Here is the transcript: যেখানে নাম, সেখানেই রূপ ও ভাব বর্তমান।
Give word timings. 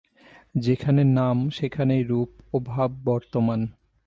যেখানে 0.55 1.01
নাম, 1.03 1.49
সেখানেই 1.49 2.03
রূপ 2.03 2.29
ও 2.53 2.57
ভাব 2.65 2.91
বর্তমান। 3.05 3.59